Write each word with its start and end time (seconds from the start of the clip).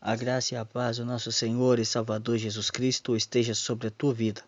A 0.00 0.14
graça 0.14 0.54
e 0.54 0.56
a 0.56 0.64
paz 0.64 0.98
do 0.98 1.04
nosso 1.04 1.32
Senhor 1.32 1.80
e 1.80 1.84
Salvador 1.84 2.38
Jesus 2.38 2.70
Cristo 2.70 3.16
esteja 3.16 3.52
sobre 3.52 3.88
a 3.88 3.90
tua 3.90 4.14
vida. 4.14 4.44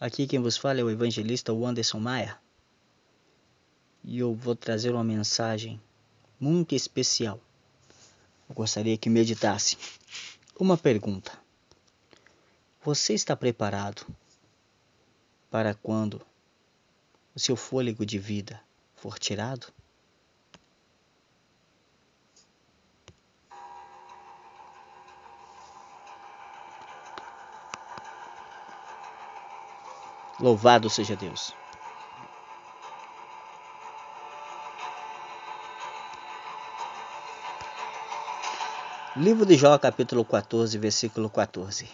Aqui 0.00 0.26
quem 0.26 0.40
vos 0.40 0.56
fala 0.56 0.80
é 0.80 0.82
o 0.82 0.90
evangelista 0.90 1.52
Anderson 1.52 2.00
Maia. 2.00 2.36
E 4.02 4.18
eu 4.18 4.34
vou 4.34 4.56
trazer 4.56 4.90
uma 4.90 5.04
mensagem 5.04 5.80
muito 6.40 6.74
especial. 6.74 7.40
Eu 8.48 8.54
gostaria 8.54 8.98
que 8.98 9.08
meditasse. 9.08 9.78
Uma 10.58 10.76
pergunta. 10.76 11.32
Você 12.82 13.14
está 13.14 13.36
preparado 13.36 14.04
para 15.50 15.72
quando 15.72 16.20
o 17.32 17.38
seu 17.38 17.54
fôlego 17.54 18.04
de 18.04 18.18
vida 18.18 18.60
for 18.96 19.20
tirado? 19.20 19.72
Louvado 30.40 30.88
seja 30.88 31.14
Deus. 31.14 31.54
Livro 39.14 39.44
de 39.44 39.54
Jó, 39.54 39.76
capítulo 39.78 40.24
14, 40.24 40.78
versículo 40.78 41.28
14. 41.28 41.90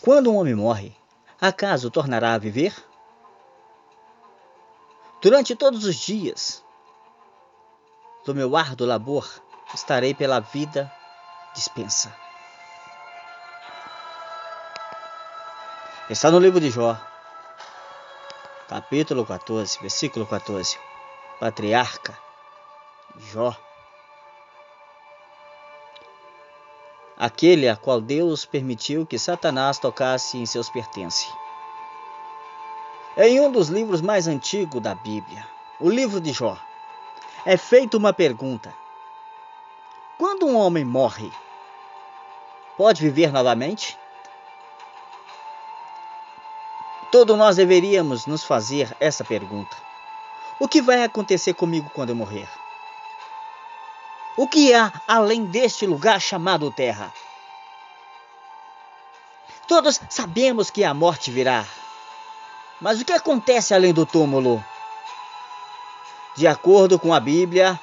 Quando 0.00 0.30
um 0.30 0.36
homem 0.36 0.54
morre, 0.54 0.96
acaso 1.40 1.90
tornará 1.90 2.34
a 2.34 2.38
viver? 2.38 2.72
Durante 5.20 5.56
todos 5.56 5.84
os 5.84 5.96
dias 5.96 6.64
do 8.24 8.34
meu 8.34 8.56
árduo 8.56 8.86
labor, 8.86 9.28
estarei 9.74 10.14
pela 10.14 10.38
vida 10.38 10.92
dispensa. 11.52 12.14
Está 16.10 16.28
no 16.28 16.40
livro 16.40 16.58
de 16.58 16.70
Jó, 16.70 16.96
capítulo 18.68 19.24
14, 19.24 19.78
versículo 19.80 20.26
14. 20.26 20.76
Patriarca 21.38 22.18
Jó. 23.16 23.54
Aquele 27.16 27.68
a 27.68 27.76
qual 27.76 28.00
Deus 28.00 28.44
permitiu 28.44 29.06
que 29.06 29.20
Satanás 29.20 29.78
tocasse 29.78 30.36
em 30.36 30.44
seus 30.46 30.68
pertences. 30.68 31.32
Em 33.16 33.40
um 33.40 33.48
dos 33.52 33.68
livros 33.68 34.00
mais 34.00 34.26
antigos 34.26 34.82
da 34.82 34.96
Bíblia, 34.96 35.46
o 35.78 35.88
livro 35.88 36.20
de 36.20 36.32
Jó, 36.32 36.58
é 37.46 37.56
feita 37.56 37.96
uma 37.96 38.12
pergunta: 38.12 38.74
Quando 40.18 40.44
um 40.44 40.56
homem 40.56 40.84
morre, 40.84 41.30
pode 42.76 43.00
viver 43.00 43.30
novamente? 43.30 43.96
Todos 47.10 47.36
nós 47.36 47.56
deveríamos 47.56 48.26
nos 48.26 48.44
fazer 48.44 48.94
essa 49.00 49.24
pergunta: 49.24 49.76
O 50.58 50.68
que 50.68 50.80
vai 50.80 51.02
acontecer 51.02 51.54
comigo 51.54 51.90
quando 51.92 52.10
eu 52.10 52.16
morrer? 52.16 52.48
O 54.36 54.46
que 54.46 54.72
há 54.72 54.92
além 55.08 55.44
deste 55.44 55.86
lugar 55.86 56.20
chamado 56.20 56.70
Terra? 56.70 57.12
Todos 59.66 60.00
sabemos 60.08 60.70
que 60.70 60.84
a 60.84 60.94
morte 60.94 61.30
virá. 61.30 61.64
Mas 62.80 63.00
o 63.00 63.04
que 63.04 63.12
acontece 63.12 63.74
além 63.74 63.92
do 63.92 64.06
túmulo? 64.06 64.64
De 66.36 66.46
acordo 66.46 66.98
com 66.98 67.12
a 67.12 67.20
Bíblia, 67.20 67.78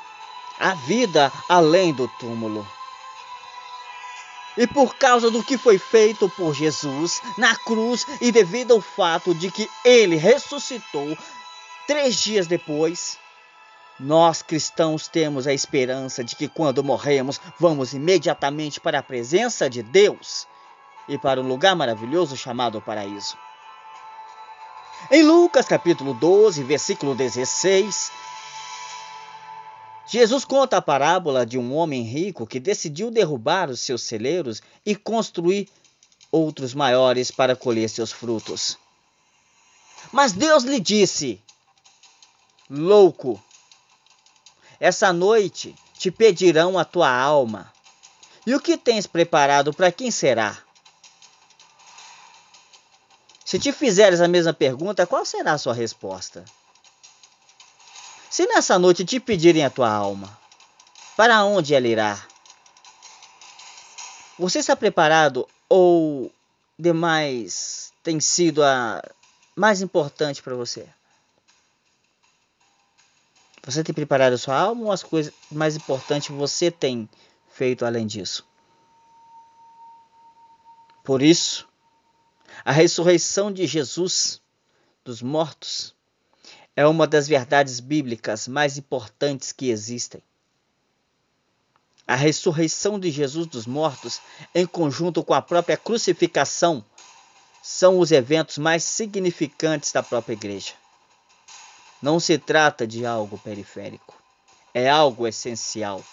a 0.60 0.74
vida 0.74 1.32
além 1.48 1.94
do 1.94 2.08
túmulo. 2.08 2.66
E 4.58 4.66
por 4.66 4.96
causa 4.96 5.30
do 5.30 5.44
que 5.44 5.58
foi 5.58 5.78
feito 5.78 6.28
por 6.30 6.54
Jesus 6.54 7.22
na 7.38 7.56
cruz 7.56 8.06
e 8.20 8.32
devido 8.32 8.74
ao 8.74 8.82
fato 8.82 9.34
de 9.36 9.52
que 9.52 9.70
ele 9.86 10.16
ressuscitou 10.16 11.16
três 11.86 12.16
dias 12.16 12.48
depois, 12.48 13.20
nós 14.00 14.42
cristãos 14.42 15.08
temos 15.08 15.48
a 15.48 15.54
esperança 15.54 16.24
de 16.24 16.36
que 16.36 16.48
quando 16.48 16.84
morremos, 16.84 17.40
vamos 17.60 17.94
imediatamente 17.94 18.80
para 18.80 19.00
a 19.00 19.04
presença 19.04 19.70
de 19.70 19.82
Deus 19.82 20.48
e 21.08 21.18
para 21.18 21.40
um 21.40 21.48
lugar 21.48 21.76
maravilhoso 21.76 22.36
chamado 22.36 22.82
paraíso. 22.82 23.38
Em 25.10 25.24
Lucas 25.24 25.66
capítulo 25.66 26.14
12, 26.14 26.64
versículo 26.64 27.16
16, 27.16 28.12
Jesus 30.10 30.46
conta 30.46 30.78
a 30.78 30.82
parábola 30.82 31.46
de 31.46 31.58
um 31.58 31.76
homem 31.76 32.02
rico 32.02 32.48
que 32.48 32.60
decidiu 32.60 33.12
derrubar 33.12 33.70
os 33.70 33.82
seus 33.82 34.04
celeiros 34.04 34.62
e 34.86 34.96
construir 34.96 35.70
outros 36.32 36.74
maiores 36.74 37.30
para 37.30 37.56
colher 37.56 37.90
seus 37.90 38.12
frutos. 38.12 38.78
Mas 40.12 40.32
Deus 40.32 40.64
lhe 40.64 40.80
disse: 40.80 41.42
Louco, 42.70 43.42
essa 44.80 45.12
noite 45.12 45.76
te 45.98 46.10
pedirão 46.10 46.78
a 46.78 46.86
tua 46.86 47.10
alma. 47.10 47.74
E 48.46 48.56
o 48.56 48.62
que 48.62 48.78
tens 48.78 49.06
preparado 49.06 49.74
para 49.74 49.92
quem 49.92 50.10
será? 50.10 50.58
Se 53.44 53.60
te 53.60 53.74
fizeres 53.74 54.22
a 54.22 54.28
mesma 54.28 54.54
pergunta, 54.54 55.06
qual 55.06 55.26
será 55.26 55.54
a 55.54 55.58
sua 55.58 55.74
resposta? 55.74 56.46
Se 58.30 58.46
nessa 58.46 58.78
noite 58.78 59.06
te 59.06 59.20
pedirem 59.20 59.64
a 59.64 59.70
tua 59.70 59.90
alma, 59.90 60.38
para 61.16 61.44
onde 61.46 61.74
ela 61.74 61.88
irá? 61.88 62.28
Você 64.38 64.60
está 64.60 64.76
preparado 64.76 65.48
ou 65.70 66.32
demais 66.78 67.92
tem 68.04 68.20
sido 68.20 68.64
a 68.64 69.02
mais 69.56 69.82
importante 69.82 70.44
para 70.44 70.56
você? 70.56 70.88
Você 73.64 73.84
tem 73.84 73.96
preparado 73.96 74.34
a 74.34 74.38
sua 74.38 74.58
alma 74.58 74.86
ou 74.86 74.92
as 74.92 75.04
coisas 75.04 75.34
mais 75.52 75.76
importantes 75.76 76.30
você 76.30 76.70
tem 76.70 77.10
feito 77.50 77.84
além 77.86 78.06
disso? 78.06 78.46
Por 81.04 81.22
isso, 81.22 81.68
a 82.64 82.72
ressurreição 82.72 83.52
de 83.52 83.66
Jesus 83.66 84.42
dos 85.04 85.22
mortos 85.22 85.97
é 86.78 86.86
uma 86.86 87.08
das 87.08 87.28
verdades 87.28 87.80
bíblicas 87.80 88.48
mais 88.48 88.78
importantes 88.78 89.52
que 89.52 89.72
existem. 89.72 90.22
A 92.06 92.14
ressurreição 92.14 93.00
de 93.00 93.10
Jesus 93.10 93.48
dos 93.48 93.66
mortos, 93.66 94.22
em 94.54 94.64
conjunto 94.68 95.24
com 95.24 95.34
a 95.34 95.42
própria 95.42 95.76
crucificação, 95.76 96.86
são 97.64 97.98
os 97.98 98.12
eventos 98.12 98.60
mais 98.60 98.84
significantes 98.84 99.92
da 99.92 100.04
própria 100.04 100.34
igreja. 100.34 100.74
Não 102.00 102.20
se 102.20 102.38
trata 102.38 102.86
de 102.86 103.08
algo 103.08 103.40
periférico, 103.40 104.16
é 104.72 104.88
algo 104.88 105.28
essencial. 105.28 106.06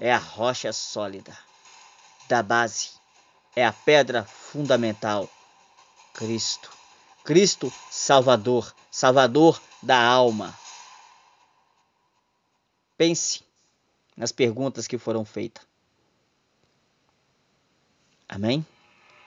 É 0.00 0.10
a 0.10 0.18
rocha 0.18 0.72
sólida 0.72 1.36
da 2.30 2.42
base, 2.42 2.92
é 3.54 3.64
a 3.64 3.72
pedra 3.72 4.24
fundamental, 4.24 5.28
Cristo. 6.14 6.72
Cristo 7.22 7.72
Salvador, 7.90 8.74
Salvador 8.94 9.60
da 9.82 10.00
alma. 10.00 10.56
Pense 12.96 13.42
nas 14.16 14.30
perguntas 14.30 14.86
que 14.86 14.96
foram 14.96 15.24
feitas. 15.24 15.66
Amém? 18.28 18.64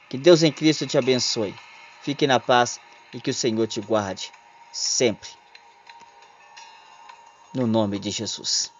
Que 0.09 0.17
Deus 0.17 0.41
em 0.41 0.53
Cristo 0.53 0.87
te 0.87 0.97
abençoe. 0.97 1.53
Fique 2.01 2.25
na 2.25 2.39
paz 2.39 2.79
e 3.13 3.19
que 3.19 3.31
o 3.31 3.33
Senhor 3.33 3.67
te 3.67 3.81
guarde 3.81 4.31
sempre. 4.71 5.29
No 7.53 7.67
nome 7.67 7.99
de 7.99 8.09
Jesus. 8.09 8.71